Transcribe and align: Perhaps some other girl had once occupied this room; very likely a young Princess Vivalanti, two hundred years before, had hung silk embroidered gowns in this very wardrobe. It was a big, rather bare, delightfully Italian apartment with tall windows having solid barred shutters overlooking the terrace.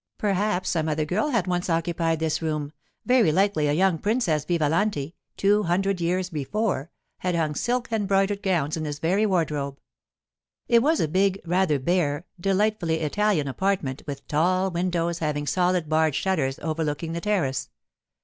Perhaps 0.17 0.67
some 0.71 0.89
other 0.89 1.05
girl 1.05 1.27
had 1.29 1.45
once 1.45 1.69
occupied 1.69 2.17
this 2.19 2.41
room; 2.41 2.71
very 3.05 3.31
likely 3.31 3.67
a 3.67 3.73
young 3.73 3.99
Princess 3.99 4.45
Vivalanti, 4.45 5.13
two 5.37 5.61
hundred 5.61 6.01
years 6.01 6.27
before, 6.31 6.89
had 7.19 7.35
hung 7.35 7.53
silk 7.53 7.89
embroidered 7.91 8.41
gowns 8.41 8.75
in 8.75 8.81
this 8.81 8.97
very 8.97 9.27
wardrobe. 9.27 9.79
It 10.67 10.81
was 10.81 11.01
a 11.01 11.07
big, 11.07 11.39
rather 11.45 11.77
bare, 11.77 12.25
delightfully 12.39 13.01
Italian 13.01 13.47
apartment 13.47 14.01
with 14.07 14.27
tall 14.27 14.71
windows 14.71 15.19
having 15.19 15.45
solid 15.45 15.87
barred 15.87 16.15
shutters 16.15 16.57
overlooking 16.63 17.13
the 17.13 17.21
terrace. 17.21 17.69